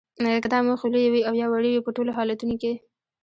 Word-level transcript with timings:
که 0.43 0.47
دا 0.53 0.59
موخې 0.65 0.87
لویې 0.93 1.09
وي 1.13 1.21
او 1.27 1.33
یا 1.41 1.47
وړې 1.49 1.69
وي 1.71 1.81
په 1.85 1.91
ټولو 1.95 2.11
حالتونو 2.17 2.55
کې 2.61 2.73